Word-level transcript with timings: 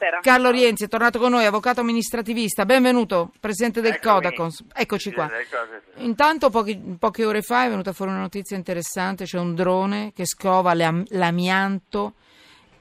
Buonasera. 0.00 0.20
Carlo 0.22 0.50
Rienzi 0.50 0.84
è 0.84 0.88
tornato 0.88 1.18
con 1.18 1.30
noi, 1.30 1.44
avvocato 1.44 1.80
amministrativista. 1.80 2.64
Benvenuto, 2.64 3.32
presidente 3.38 3.82
del 3.82 3.92
Eccomi. 3.92 4.14
Codacons. 4.14 4.64
Eccoci 4.72 5.12
qua. 5.12 5.28
Intanto 5.96 6.48
pochi- 6.48 6.96
poche 6.98 7.26
ore 7.26 7.42
fa 7.42 7.66
è 7.66 7.68
venuta 7.68 7.92
fuori 7.92 8.10
una 8.10 8.22
notizia 8.22 8.56
interessante, 8.56 9.26
c'è 9.26 9.38
un 9.38 9.54
drone 9.54 10.12
che 10.14 10.24
scova 10.24 10.72
l'am- 10.72 11.04
l'amianto 11.08 12.14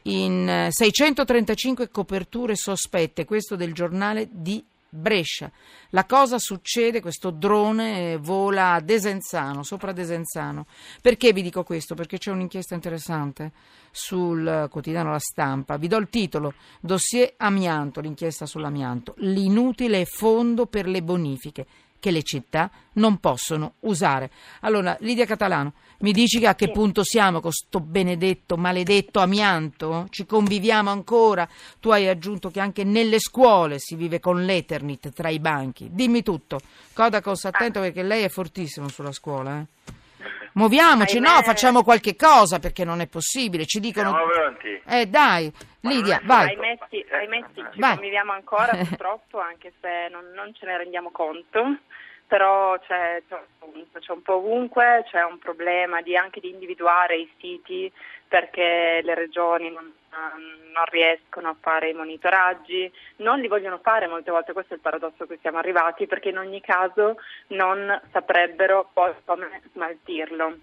in 0.04 0.48
eh, 0.48 0.68
635 0.72 1.90
coperture 1.90 2.56
sospette, 2.56 3.26
questo 3.26 3.58
del 3.58 3.74
giornale 3.74 4.30
di 4.32 4.64
Brescia. 4.90 5.52
La 5.90 6.06
cosa 6.06 6.40
succede, 6.40 7.02
questo 7.02 7.30
drone 7.30 8.18
vola 8.18 8.74
a 8.74 8.80
Desenzano, 8.80 9.64
sopra 9.64 9.92
Desenzano. 9.92 10.66
Perché 11.02 11.32
vi 11.34 11.42
dico 11.42 11.64
questo? 11.64 11.96
Perché 11.96 12.18
c'è 12.18 12.32
un'inchiesta 12.32 12.76
interessante 12.76 13.52
sul 13.92 14.68
quotidiano 14.70 15.12
La 15.12 15.20
Stampa. 15.20 15.78
Vi 15.78 15.88
do 15.88 15.98
il 15.98 16.10
titolo, 16.10 16.54
dossier 16.80 17.34
amianto, 17.38 18.02
l'inchiesta 18.02 18.46
sull'amianto, 18.46 19.16
l'inutile 19.18 20.06
fondo 20.06 20.66
per 20.66 20.88
le 20.88 21.02
bonifiche 21.02 21.66
che 22.00 22.12
le 22.12 22.24
città 22.24 22.72
non 22.94 23.18
possono 23.18 23.74
usare. 23.82 24.32
Allora, 24.62 24.98
Lidia 25.02 25.26
Catalano, 25.26 25.74
mi 26.00 26.12
dici 26.12 26.40
che 26.40 26.48
a 26.48 26.56
che 26.56 26.72
punto 26.72 27.04
siamo 27.04 27.42
con 27.42 27.52
sto 27.52 27.80
benedetto, 27.80 28.58
maledetto 28.58 29.20
amianto? 29.20 30.08
Ci 30.10 30.26
conviviamo 30.26 30.90
ancora? 30.90 31.48
Tu 31.80 31.90
hai 31.90 32.08
aggiunto 32.08 32.50
che 32.50 32.60
anche 32.60 32.84
nelle 32.84 33.20
scuole 33.20 33.80
si 33.80 33.96
vive 33.96 34.20
con 34.20 34.44
l'Eternit 34.44 35.12
tra 35.12 35.30
i 35.30 35.40
banchi. 35.40 35.90
Dimmi 35.92 36.24
tutto. 36.24 36.60
Codacos, 36.94 37.46
attento 37.46 37.82
perché 37.82 38.04
lei 38.04 38.24
è 38.24 38.30
fortissimo 38.30 38.88
sulla 38.88 39.12
scuola, 39.12 39.60
eh. 39.60 39.99
Muoviamoci, 40.54 41.18
Ahimè. 41.18 41.28
no, 41.28 41.42
facciamo 41.42 41.84
qualche 41.84 42.16
cosa 42.16 42.60
perché 42.60 42.84
non 42.84 43.02
è 43.02 43.08
possibile. 43.08 43.66
Ci 43.66 43.80
dicono... 43.80 44.10
Siamo 44.10 44.28
pronti? 44.28 44.82
Eh 44.88 45.06
dai, 45.08 45.52
Lidia, 45.82 46.20
vai. 46.24 46.48
Ahimè 46.50 46.78
sì, 46.90 47.06
ci 47.74 47.80
Vai. 47.80 47.94
conviviamo 47.94 48.32
ancora 48.32 48.76
purtroppo, 48.78 49.40
anche 49.40 49.74
se 49.80 50.08
non, 50.10 50.32
non 50.34 50.54
ce 50.54 50.66
ne 50.66 50.78
rendiamo 50.78 51.12
conto, 51.12 51.78
però 52.28 52.78
c'è, 52.80 53.22
c'è 53.28 53.36
un 53.36 53.72
punto, 53.72 54.00
c'è 54.00 54.12
un 54.12 54.22
po' 54.22 54.36
ovunque, 54.36 55.06
c'è 55.10 55.24
un 55.24 55.40
problema 55.40 56.02
di, 56.02 56.16
anche 56.16 56.40
di 56.40 56.50
individuare 56.50 57.18
i 57.18 57.32
siti 57.40 57.92
perché 58.28 59.02
le 59.04 59.16
regioni 59.16 59.72
non, 59.72 59.92
non 60.10 60.86
riescono 60.90 61.50
a 61.50 61.56
fare 61.60 61.90
i 61.90 61.94
monitoraggi, 61.94 62.92
non 63.18 63.40
li 63.40 63.48
vogliono 63.48 63.80
fare 63.80 64.08
molte 64.08 64.32
volte, 64.32 64.54
questo 64.54 64.74
è 64.74 64.76
il 64.78 64.82
paradosso 64.82 65.24
a 65.24 65.26
cui 65.26 65.38
siamo 65.42 65.58
arrivati, 65.58 66.08
perché 66.08 66.30
in 66.30 66.38
ogni 66.38 66.62
caso 66.62 67.18
non 67.48 68.00
saprebbero 68.12 68.90
poi 68.94 69.14
come 69.26 69.62
smaltirlo. 69.72 70.58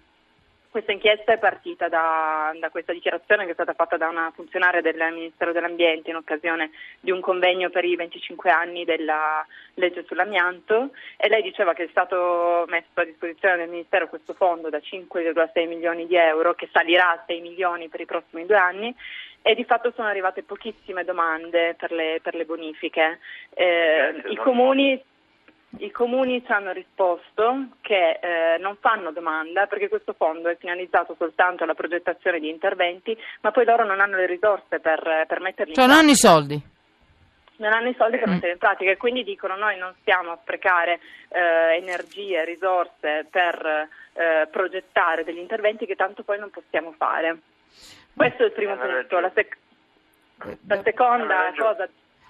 Questa 0.69 0.91
inchiesta 0.91 1.33
è 1.33 1.39
partita 1.39 1.87
da, 1.87 2.53
da 2.59 2.69
questa 2.69 2.91
dichiarazione 2.91 3.45
che 3.45 3.51
è 3.51 3.53
stata 3.53 3.73
fatta 3.73 3.97
da 3.97 4.09
una 4.09 4.31
funzionaria 4.35 4.81
del 4.81 4.97
Ministero 5.11 5.51
dell'Ambiente 5.51 6.09
in 6.09 6.17
occasione 6.17 6.69
di 6.99 7.09
un 7.09 7.19
convegno 7.19 7.69
per 7.69 7.85
i 7.85 7.95
25 7.95 8.51
anni 8.51 8.85
della 8.85 9.43
legge 9.75 10.03
sull'amianto 10.05 10.91
e 11.15 11.29
lei 11.29 11.41
diceva 11.41 11.73
che 11.73 11.85
è 11.85 11.87
stato 11.89 12.65
messo 12.67 12.89
a 12.93 13.05
disposizione 13.05 13.55
del 13.55 13.69
Ministero 13.69 14.07
questo 14.07 14.33
fondo 14.33 14.69
da 14.69 14.77
5,6 14.77 15.67
milioni 15.67 16.05
di 16.05 16.15
euro 16.15 16.53
che 16.53 16.69
salirà 16.71 17.11
a 17.11 17.23
6 17.25 17.41
milioni 17.41 17.87
per 17.87 18.01
i 18.01 18.05
prossimi 18.05 18.45
due 18.45 18.57
anni 18.57 18.95
e 19.41 19.55
di 19.55 19.63
fatto 19.63 19.91
sono 19.95 20.07
arrivate 20.07 20.43
pochissime 20.43 21.03
domande 21.03 21.75
per 21.77 21.91
le, 21.91 22.19
per 22.21 22.35
le 22.35 22.45
bonifiche. 22.45 23.19
Eh, 23.53 24.11
Certo, 24.13 24.27
I 24.29 24.35
comuni 24.35 25.01
i 25.79 25.91
comuni 25.91 26.43
ci 26.45 26.51
hanno 26.51 26.71
risposto 26.71 27.67
che 27.81 28.19
eh, 28.21 28.57
non 28.59 28.77
fanno 28.79 29.11
domanda 29.11 29.67
perché 29.67 29.89
questo 29.89 30.13
fondo 30.13 30.47
è 30.49 30.55
finalizzato 30.57 31.13
soltanto 31.19 31.63
alla 31.65 31.73
progettazione 31.75 32.39
di 32.39 32.49
interventi, 32.49 33.15
ma 33.41 33.51
poi 33.51 33.65
loro 33.65 33.85
non 33.85 33.99
hanno 33.99 34.15
le 34.15 34.25
risorse 34.27 34.79
per, 34.79 35.25
per 35.27 35.39
metterli 35.41 35.73
Cioè 35.73 35.83
in 35.83 35.89
non 35.89 35.99
hanno 35.99 36.07
pratica. 36.11 36.11
i 36.11 36.15
soldi. 36.15 36.61
Non 37.57 37.73
hanno 37.73 37.89
i 37.89 37.95
soldi 37.97 38.17
per 38.17 38.27
Mm. 38.27 38.31
metterli 38.31 38.53
in 38.53 38.59
pratica 38.59 38.91
e 38.91 38.97
quindi 38.97 39.23
dicono 39.23 39.55
noi 39.57 39.77
non 39.77 39.93
stiamo 39.99 40.31
a 40.31 40.39
sprecare 40.41 40.99
eh, 41.29 41.75
energie, 41.75 42.45
risorse 42.45 43.27
per 43.29 43.87
eh, 44.13 44.47
progettare 44.49 45.23
degli 45.25 45.39
interventi 45.39 45.85
che 45.85 45.95
tanto 45.95 46.23
poi 46.23 46.39
non 46.39 46.49
possiamo 46.49 46.93
fare. 46.97 47.37
Questo 48.17 48.43
è 48.43 48.45
il 48.47 48.51
primo 48.51 48.75
punto. 48.75 49.19
La, 49.19 49.31
sec- 49.33 49.57
la 50.67 50.81
seconda 50.83 51.53
cosa 51.57 51.87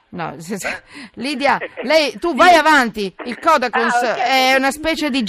No, 0.10 0.36
se- 0.40 0.58
se- 0.58 0.84
Lidia, 1.16 1.58
lei, 1.82 2.18
tu 2.18 2.34
vai 2.34 2.56
avanti. 2.56 3.14
Il 3.26 3.38
Codacons 3.40 3.94
Ah, 4.04 4.12
ok. 4.14 4.18
è 4.20 4.56
una 4.56 4.72
specie 4.72 5.10
di 5.10 5.22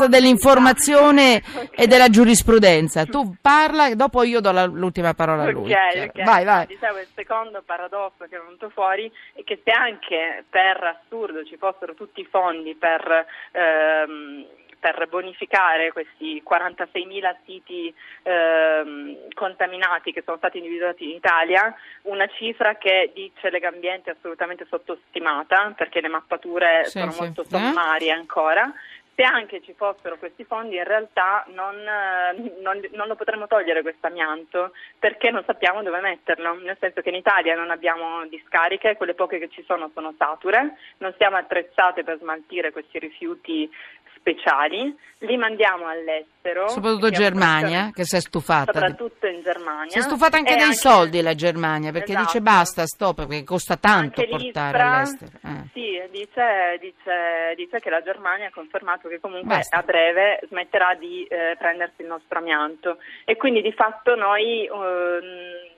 L'ultima 0.00 0.08
dell'informazione 0.08 1.40
Ok. 1.54 1.68
e 1.80 1.86
della 1.86 2.08
giurisprudenza. 2.08 3.04
Tu 3.04 3.36
parla 3.40 3.86
e 3.86 3.94
dopo 3.94 4.24
io 4.24 4.40
do 4.40 4.50
la- 4.50 4.64
l'ultima 4.64 5.14
parola 5.14 5.44
a 5.44 5.50
lui. 5.50 5.72
Ok, 5.72 5.92
Cioè, 5.92 6.10
ok. 6.12 6.24
Vai, 6.24 6.44
vai. 6.44 6.66
Dicevo, 6.66 6.98
il 6.98 7.06
secondo 7.14 7.62
paradosso 7.64 8.24
che 8.28 8.36
è 8.36 8.40
venuto 8.40 8.68
fuori 8.70 9.10
è 9.32 9.44
che 9.44 9.60
se 9.62 9.70
anche 9.70 10.44
per 10.50 10.82
assurdo 11.04 11.44
ci 11.44 11.56
fossero 11.56 11.94
tutti 11.94 12.20
i 12.20 12.26
fondi 12.28 12.74
per, 12.74 13.26
ehm, 13.52 14.44
per 14.80 15.06
bonificare 15.08 15.92
questi 15.92 16.42
46.000 16.42 17.36
siti 17.44 17.94
ehm, 18.22 19.28
contaminati 19.34 20.12
che 20.12 20.22
sono 20.24 20.38
stati 20.38 20.56
individuati 20.58 21.04
in 21.04 21.10
Italia, 21.16 21.72
una 22.02 22.26
cifra 22.28 22.76
che 22.76 23.10
dice 23.14 23.50
Legambiente 23.50 24.10
è 24.10 24.14
assolutamente 24.18 24.66
sottostimata 24.68 25.72
perché 25.76 26.00
le 26.00 26.08
mappature 26.08 26.84
Sì, 26.86 26.98
sono 26.98 27.10
sì. 27.12 27.20
molto 27.20 27.42
Eh? 27.42 27.46
sommarie 27.46 28.10
ancora. 28.10 28.72
Se 29.12 29.26
anche 29.26 29.60
ci 29.60 29.74
fossero 29.74 30.16
questi 30.16 30.44
fondi, 30.44 30.76
in 30.76 30.84
realtà 30.84 31.44
non, 31.48 31.74
eh, 31.76 32.54
non- 32.62 32.88
non 32.92 33.06
lo 33.06 33.16
potremmo 33.16 33.46
togliere 33.46 33.82
questo 33.82 34.06
amianto 34.06 34.72
perché 34.98 35.30
non 35.30 35.42
sappiamo 35.44 35.82
dove 35.82 36.00
metterlo. 36.00 36.54
Nel 36.54 36.78
senso 36.80 37.02
che 37.02 37.10
in 37.10 37.16
Italia 37.16 37.54
non 37.54 37.70
abbiamo 37.70 38.24
discariche, 38.28 38.96
quelle 38.96 39.12
poche 39.12 39.38
che 39.38 39.50
ci 39.50 39.62
sono 39.66 39.90
sono 39.92 40.14
sature, 40.16 40.74
non 40.98 41.12
siamo 41.18 41.36
attrezzate 41.36 42.02
per 42.02 42.16
smaltire 42.18 42.72
questi 42.72 42.98
rifiuti 42.98 43.70
speciali, 44.16 44.94
li 45.22 45.36
mandiamo 45.36 45.86
all'estero. 45.86 46.68
Soprattutto 46.68 47.08
siamo 47.08 47.22
Germania, 47.24 47.78
presso- 47.78 47.92
che 47.92 48.04
si 48.04 48.16
è 48.16 48.20
stufata. 48.20 48.72
Soprattutto 48.72 49.26
in 49.26 49.42
Germania. 49.42 49.90
Si 49.90 49.98
è 49.98 50.02
stufata 50.02 50.36
anche 50.38 50.56
dei 50.56 50.74
soldi 50.74 51.20
la 51.20 51.34
Germania 51.34 51.92
perché 51.92 52.12
dice 52.14 52.38
Esatto. 52.38 52.42
basta, 52.42 52.86
stop, 52.86 53.26
perché 53.26 53.44
costa 53.44 53.76
tanto 53.76 54.20
Anche 54.20 54.28
portare 54.28 54.72
l'ISPRA, 54.78 54.92
all'estero. 54.94 55.30
Eh. 55.44 55.68
Sì, 55.72 56.02
dice, 56.10 56.78
dice- 56.80 57.54
dice 57.56 57.78
che 57.80 57.90
la 57.90 58.02
Germania 58.02 58.46
ha 58.48 58.52
confermato 58.52 59.08
che 59.08 59.20
comunque 59.20 59.56
Basta. 59.56 59.76
a 59.78 59.82
breve 59.82 60.40
smetterà 60.48 60.94
di 60.94 61.24
eh, 61.24 61.56
prendersi 61.58 62.02
il 62.02 62.08
nostro 62.08 62.38
amianto 62.38 62.98
e 63.24 63.36
quindi 63.36 63.60
di 63.62 63.72
fatto 63.72 64.14
noi 64.14 64.64
ehm, 64.66 65.68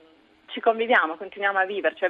ci 0.53 0.61
conviviamo, 0.61 1.15
continuiamo 1.17 1.57
a 1.59 1.65
vivere. 1.65 1.95
Cioè, 1.95 2.09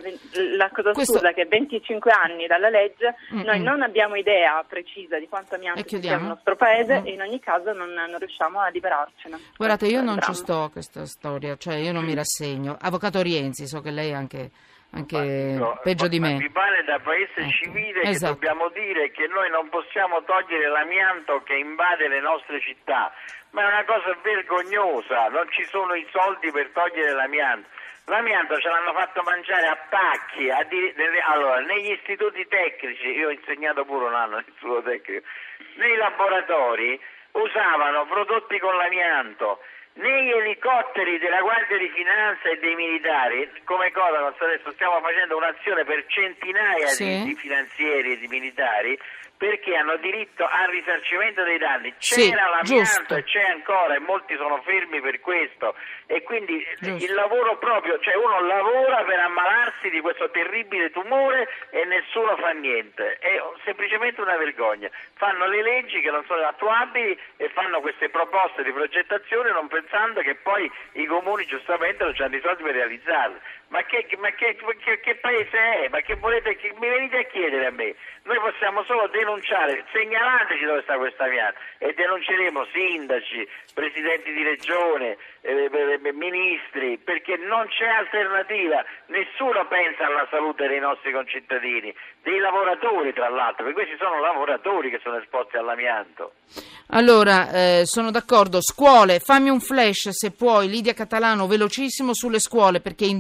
la 0.58 0.70
cosa 0.70 0.92
Questo- 0.92 1.14
assurda 1.18 1.30
è 1.30 1.34
che 1.34 1.46
25 1.46 2.12
anni 2.12 2.46
dalla 2.46 2.70
legge 2.70 3.16
Mm-mm. 3.34 3.44
noi 3.46 3.60
non 3.62 3.82
abbiamo 3.82 4.16
idea 4.16 4.64
precisa 4.68 5.18
di 5.18 5.28
quanto 5.28 5.56
amianto 5.56 5.82
sia 5.88 6.18
nel 6.18 6.28
nostro 6.28 6.56
paese 6.56 7.00
Mm. 7.02 7.06
e 7.08 7.12
in 7.12 7.22
ogni 7.22 7.40
caso 7.40 7.72
non, 7.74 7.90
non 7.94 8.18
riusciamo 8.20 8.60
a 8.60 8.68
liberarcene. 8.68 9.38
Guardate, 9.58 9.88
io 9.88 10.02
non 10.02 10.20
ci 10.22 10.34
sto 10.34 10.64
a 10.64 10.70
questa 10.70 11.06
storia, 11.06 11.56
cioè 11.58 11.76
io 11.76 11.92
non 11.94 12.04
mi 12.04 12.14
rassegno. 12.14 12.78
Avvocato 12.80 13.22
Rienzi, 13.22 13.66
so 13.66 13.80
che 13.82 13.92
lei 13.92 14.10
è 14.10 14.14
anche, 14.14 14.52
anche 14.92 15.56
No, 15.58 15.80
peggio 15.82 16.08
di 16.08 16.20
ma 16.20 16.28
me. 16.28 16.38
Mi 16.38 16.52
pare 16.52 16.84
da 16.84 17.00
paese 17.00 17.32
Ecco, 17.38 17.50
civile 17.50 18.02
esatto. 18.02 18.34
che 18.34 18.40
dobbiamo 18.48 18.70
dire 18.70 19.10
che 19.12 19.28
noi 19.28 19.50
non 19.50 19.70
possiamo 19.70 20.22
togliere 20.24 20.68
l'amianto 20.70 21.42
che 21.44 21.56
invade 21.56 22.08
le 22.08 22.20
nostre 22.20 22.60
città, 22.62 23.12
ma 23.52 23.62
è 23.64 23.68
una 23.68 23.86
cosa 23.86 24.16
vergognosa, 24.22 25.28
non 25.30 25.48
ci 25.50 25.64
sono 25.66 25.94
i 25.96 26.06
soldi 26.12 26.52
per 26.52 26.70
togliere 26.74 27.14
l'amianto. 27.14 27.68
L'amianto 28.06 28.58
ce 28.60 28.68
l'hanno 28.68 28.92
fatto 28.94 29.22
mangiare 29.24 29.68
a 29.68 29.78
pacchi, 29.90 30.50
a 30.50 30.62
di- 30.64 30.94
allora, 31.32 31.60
negli 31.62 31.92
istituti 31.92 32.46
tecnici, 32.48 33.08
io 33.08 33.28
ho 33.30 33.32
insegnato 33.32 33.86
pure 33.86 34.08
un 34.08 34.14
anno 34.14 34.36
all'istituto 34.38 34.82
tecnico, 34.84 35.26
nei 35.76 35.96
laboratori 35.96 37.00
usavano 37.32 38.06
prodotti 38.06 38.60
con 38.60 38.76
l'amianto, 38.76 39.62
negli 39.94 40.32
elicotteri 40.32 41.18
della 41.20 41.40
Guardia 41.42 41.78
di 41.78 41.88
Finanza 41.90 42.50
e 42.50 42.58
dei 42.60 42.76
militari, 42.76 43.50
come 43.64 43.92
cosa 43.92 44.34
adesso 44.38 44.72
stiamo 44.72 45.00
facendo 45.00 45.38
un'azione 45.38 45.86
per 45.86 46.04
centinaia 46.08 46.88
Sì. 46.88 47.06
di, 47.06 47.24
di 47.24 47.36
finanzieri 47.36 48.14
e 48.14 48.18
di 48.18 48.28
militari 48.28 49.00
perché 49.38 49.76
hanno 49.76 49.98
diritto 49.98 50.46
al 50.48 50.70
risarcimento 50.70 51.44
dei 51.44 51.58
danni. 51.58 51.94
Sì, 51.98 52.30
C'era 52.30 52.48
l'amianto 52.50 52.68
giusto. 52.68 53.16
e 53.16 53.24
c'è 53.24 53.42
ancora 53.44 53.96
e 53.96 54.00
molti 54.00 54.36
sono 54.38 54.62
fermi 54.62 55.02
per 55.02 55.20
questo 55.20 55.76
e 56.08 56.24
quindi 56.24 56.66
Giusto. 56.80 57.04
il 57.06 57.14
lavoro 57.14 57.58
proprio, 57.58 58.00
cioè 58.00 58.16
uno 58.16 58.40
lavora 58.42 59.04
per 59.04 59.20
ammalarsi 59.20 59.90
di 59.90 60.00
questo 60.00 60.30
terribile 60.32 60.92
tumore 60.92 61.50
e 61.72 61.84
nessuno 61.86 62.36
fa 62.38 62.52
niente, 62.52 63.18
è 63.20 63.42
semplicemente 63.66 64.22
una 64.22 64.38
vergogna. 64.38 64.90
Fanno 65.16 65.46
le 65.48 65.62
leggi 65.62 66.00
che 66.02 66.12
non 66.12 66.24
sono 66.26 66.46
attuabili 66.48 67.18
e 67.38 67.50
fanno 67.50 67.82
queste 67.82 68.10
proposte 68.10 68.64
di 68.64 68.72
progettazione 68.72 69.52
non 69.52 69.68
pensando 69.68 70.22
che 70.22 70.36
poi 70.36 70.72
i 70.94 71.06
comuni 71.06 71.46
giustamente 71.46 72.04
non 72.04 72.14
hanno 72.18 72.36
i 72.36 72.42
soldi 72.42 72.64
per 72.64 72.74
realizzarle. 72.74 73.40
Ma 73.74 73.82
che, 73.86 74.06
ma 74.20 74.30
che, 74.30 74.56
che, 74.56 75.00
che 75.00 75.16
paese 75.16 75.58
è? 75.58 75.90
Ma 75.90 76.00
che 76.02 76.14
volete 76.14 76.56
che 76.58 76.76
mi 76.78 76.88
venite 76.88 77.18
a 77.18 77.24
chiedere 77.24 77.66
a 77.66 77.72
me? 77.72 77.96
Noi 78.22 78.38
possiamo 78.38 78.84
solo 78.84 79.08
denunciare, 79.08 79.84
segnalateci 79.92 80.64
dove 80.64 80.84
sta 80.84 80.96
questa 80.96 81.24
amianto 81.24 81.58
e 81.80 81.92
denunceremo 81.94 82.68
sindaci, 82.72 83.50
presidenti 83.74 84.32
di 84.32 84.44
regione, 84.44 85.18
eh, 85.42 85.70
eh, 85.74 86.14
ministri, 86.14 87.00
perché 87.00 87.36
non 87.36 87.66
c'è 87.68 87.90
alternativa. 87.90 88.86
Nessuno 89.08 89.66
pensa 89.68 90.06
alla 90.06 90.28
salute 90.30 90.68
dei 90.68 90.80
nostri 90.80 91.12
concittadini, 91.12 91.94
dei 92.22 92.38
lavoratori 92.38 93.12
tra 93.12 93.28
l'altro, 93.28 93.66
perché 93.66 93.74
questi 93.74 93.98
sono 93.98 94.22
lavoratori 94.22 94.92
che 94.92 95.00
sono 95.02 95.18
esposti 95.18 95.58
all'amianto. 95.58 96.34
Allora, 96.96 97.50
eh, 97.52 97.82
sono 97.86 98.12
d'accordo. 98.12 98.62
Scuole, 98.62 99.20
fammi 99.20 99.50
un 99.50 99.60
flash 99.60 100.10
se 100.10 100.32
puoi, 100.32 100.70
Lidia 100.70 100.94
Catalano, 100.94 101.48
velocissimo 101.48 102.14
sulle 102.14 102.40
scuole, 102.40 102.82
perché 102.82 103.06
in 103.06 103.20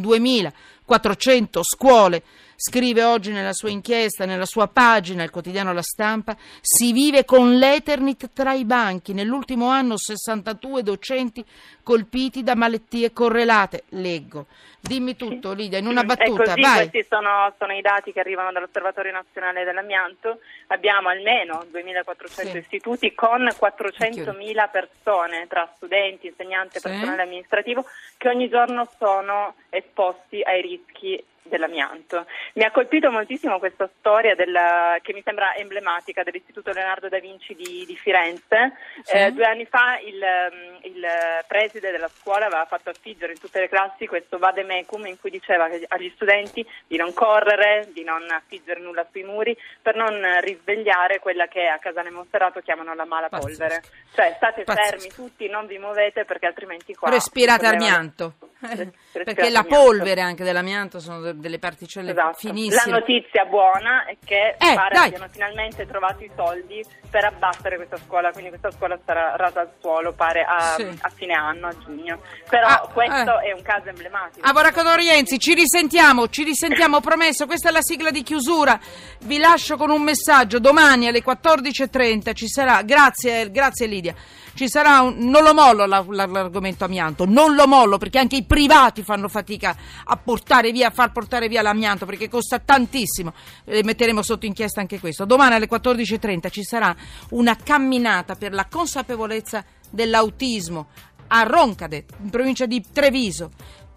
2400 0.85 1.61
scuole 1.63 2.23
Scrive 2.65 3.03
oggi 3.03 3.33
nella 3.33 3.51
sua 3.51 3.71
inchiesta, 3.71 4.23
nella 4.23 4.45
sua 4.45 4.69
pagina, 4.69 5.21
il 5.21 5.31
quotidiano 5.31 5.73
La 5.73 5.81
Stampa, 5.81 6.33
si 6.61 6.93
vive 6.93 7.25
con 7.25 7.57
l'Eternit 7.57 8.29
tra 8.31 8.53
i 8.53 8.63
banchi. 8.63 9.11
Nell'ultimo 9.11 9.67
anno 9.67 9.97
62 9.97 10.81
docenti 10.81 11.43
colpiti 11.83 12.41
da 12.41 12.55
malattie 12.55 13.11
correlate. 13.11 13.83
Leggo. 13.89 14.45
Dimmi 14.79 15.17
tutto, 15.17 15.51
Lidia, 15.51 15.77
in 15.77 15.87
una 15.87 16.05
battuta. 16.05 16.53
Così, 16.53 16.61
vai. 16.61 16.89
Questi 16.89 17.05
sono, 17.09 17.53
sono, 17.57 17.73
i 17.73 17.81
dati 17.81 18.13
che 18.13 18.21
arrivano 18.21 18.53
dall'Osservatorio 18.53 19.11
Nazionale 19.11 19.65
dell'Amianto. 19.65 20.39
Abbiamo 20.67 21.09
almeno 21.09 21.65
2.400 21.69 22.49
sì. 22.49 22.57
istituti 22.59 23.13
con 23.13 23.43
400.000 23.43 24.69
persone, 24.71 25.47
tra 25.47 25.69
studenti, 25.75 26.27
insegnanti 26.27 26.77
e 26.77 26.79
sì. 26.79 26.87
personale 26.87 27.23
amministrativo, 27.23 27.83
che 28.15 28.29
ogni 28.29 28.47
giorno 28.47 28.89
sono 28.97 29.55
esposti 29.69 30.41
ai 30.41 30.61
rischi 30.61 31.21
dell'amianto. 31.43 32.25
Mi 32.53 32.63
ha 32.63 32.71
colpito 32.71 33.11
moltissimo 33.11 33.59
questa 33.59 33.89
storia 33.99 34.35
della, 34.35 34.97
che 35.01 35.13
mi 35.13 35.21
sembra 35.23 35.55
emblematica 35.55 36.23
dell'Istituto 36.23 36.71
Leonardo 36.71 37.09
da 37.09 37.19
Vinci 37.19 37.55
di, 37.55 37.83
di 37.85 37.95
Firenze. 37.95 38.73
Sì. 39.03 39.15
Eh, 39.17 39.31
due 39.31 39.45
anni 39.45 39.65
fa 39.65 39.99
il, 39.99 40.17
mm, 40.17 40.75
il, 40.83 41.05
preside 41.47 41.91
della 41.91 42.09
scuola 42.09 42.45
aveva 42.45 42.65
fatto 42.65 42.89
affiggere 42.89 43.33
in 43.33 43.39
tutte 43.39 43.59
le 43.59 43.69
classi 43.69 44.07
questo 44.07 44.37
vademecum 44.37 45.05
in 45.05 45.19
cui 45.19 45.29
diceva 45.29 45.67
agli 45.87 46.11
studenti 46.15 46.65
di 46.87 46.97
non 46.97 47.13
correre, 47.13 47.89
di 47.93 48.03
non 48.03 48.23
affiggere 48.29 48.79
nulla 48.79 49.05
sui 49.11 49.23
muri 49.23 49.55
per 49.81 49.95
non 49.95 50.39
risvegliare 50.41 51.19
quella 51.19 51.47
che 51.47 51.67
a 51.67 51.77
Casale 51.77 52.09
Monferrato 52.09 52.61
chiamano 52.61 52.93
la 52.93 53.05
mala 53.05 53.29
Pazzesco. 53.29 53.47
polvere. 53.47 53.83
Cioè 54.13 54.33
state 54.35 54.63
Pazzesco. 54.63 54.89
fermi 54.89 55.09
tutti, 55.09 55.49
non 55.49 55.67
vi 55.67 55.77
muovete 55.77 56.25
perché 56.25 56.45
altrimenti 56.45 56.93
qua... 56.93 57.09
Respirate 57.09 57.65
amianto. 57.65 58.35
perché 59.11 59.49
la 59.49 59.63
polvere 59.63 60.21
anche 60.21 60.43
dell'amianto 60.43 60.99
sono 60.99 61.33
delle 61.33 61.59
particelle 61.59 62.11
esatto. 62.11 62.37
finissime. 62.37 62.91
La 62.91 62.99
notizia 62.99 63.45
buona 63.45 64.05
è 64.05 64.17
che 64.23 64.55
eh, 64.57 64.73
pare 64.75 64.95
dai. 64.95 65.07
abbiano 65.07 65.27
finalmente 65.29 65.85
trovato 65.85 66.23
i 66.23 66.31
soldi 66.35 66.83
per 67.13 67.25
abbattere 67.25 67.75
questa 67.75 67.97
scuola, 68.03 68.31
quindi 68.31 68.49
questa 68.49 68.71
scuola 68.71 68.97
sarà 69.05 69.35
rasa 69.35 69.59
al 69.59 69.69
suolo, 69.79 70.13
pare 70.13 70.41
a, 70.41 70.73
sì. 70.75 70.97
a 70.99 71.09
fine 71.13 71.35
anno, 71.35 71.67
a 71.67 71.75
giugno. 71.77 72.19
Però 72.49 72.65
ah, 72.65 72.89
questo 72.91 73.39
eh. 73.39 73.49
è 73.49 73.53
un 73.53 73.61
caso 73.61 73.89
emblematico. 73.89 74.43
Avvocato 74.43 74.95
Rienzi, 74.95 75.37
ci 75.37 75.53
risentiamo, 75.53 76.27
ci 76.29 76.43
risentiamo, 76.43 77.01
promesso, 77.05 77.45
questa 77.45 77.69
è 77.69 77.71
la 77.71 77.83
sigla 77.83 78.09
di 78.09 78.23
chiusura. 78.23 78.79
Vi 79.19 79.37
lascio 79.37 79.77
con 79.77 79.91
un 79.91 80.01
messaggio, 80.01 80.57
domani 80.57 81.07
alle 81.07 81.23
14.30 81.23 82.33
ci 82.33 82.47
sarà, 82.47 82.81
grazie, 82.81 83.51
grazie 83.51 83.85
Lidia 83.85 84.15
ci 84.55 84.69
sarà 84.69 85.01
un, 85.01 85.15
non 85.17 85.43
lo 85.43 85.53
mollo 85.53 85.85
la, 85.85 86.03
la, 86.07 86.25
l'argomento 86.25 86.85
amianto, 86.85 87.25
non 87.25 87.55
lo 87.55 87.67
mollo 87.67 87.97
perché 87.97 88.19
anche 88.19 88.35
i 88.35 88.43
privati 88.43 89.03
fanno 89.03 89.27
fatica 89.27 89.75
a 90.03 90.15
portare 90.17 90.71
via, 90.71 90.87
a 90.87 90.91
far 90.91 91.11
portare 91.11 91.47
via 91.47 91.61
l'amianto 91.61 92.05
perché 92.05 92.29
costa 92.29 92.59
tantissimo. 92.59 93.33
E 93.65 93.83
metteremo 93.83 94.21
sotto 94.21 94.45
inchiesta 94.45 94.79
anche 94.79 94.99
questo. 94.99 95.25
Domani 95.25 95.55
alle 95.55 95.67
14.30 95.67 96.51
ci 96.51 96.63
sarà 96.63 96.95
una 97.29 97.55
camminata 97.55 98.35
per 98.35 98.53
la 98.53 98.65
consapevolezza 98.65 99.63
dell'autismo 99.89 100.87
a 101.27 101.43
Roncade, 101.43 102.05
in 102.21 102.29
provincia 102.29 102.65
di 102.65 102.83
Treviso. 102.91 103.51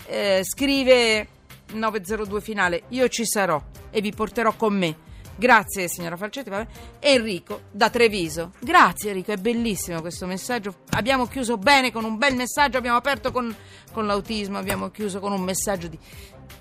Eh, 0.06 0.43
scrive 0.44 1.29
902 1.73 2.41
finale, 2.41 2.82
io 2.88 3.08
ci 3.08 3.25
sarò 3.25 3.62
e 3.91 4.00
vi 4.00 4.12
porterò 4.12 4.55
con 4.55 4.76
me 4.76 5.05
Grazie 5.38 5.87
signora 5.88 6.17
Falcetti. 6.17 6.49
Vabbè. 6.49 6.67
Enrico 7.00 7.62
da 7.70 7.91
Treviso. 7.91 8.53
Grazie 8.58 9.11
Enrico, 9.11 9.32
è 9.32 9.37
bellissimo 9.37 10.00
questo 10.00 10.26
messaggio. 10.26 10.76
Abbiamo 10.91 11.26
chiuso 11.26 11.59
bene 11.59 11.93
con 11.93 12.05
un 12.05 12.17
bel 12.17 12.35
messaggio, 12.35 12.79
abbiamo 12.79 12.97
aperto 12.97 13.31
con, 13.32 13.55
con 13.93 14.06
l'autismo, 14.06 14.56
abbiamo 14.56 14.91
chiuso 14.91 15.20
con 15.20 15.32
un 15.32 15.43
messaggio 15.43 15.88
di, 15.88 15.99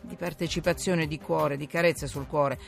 di 0.01 0.15
partecipazione, 0.15 1.07
di 1.07 1.19
cuore, 1.19 1.55
di 1.55 1.67
carezza 1.67 2.05
sul 2.05 2.27
cuore. 2.27 2.59